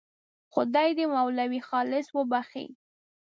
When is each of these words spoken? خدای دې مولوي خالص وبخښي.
خدای 0.53 0.89
دې 0.97 1.05
مولوي 1.13 1.61
خالص 1.69 2.07
وبخښي. 2.17 2.65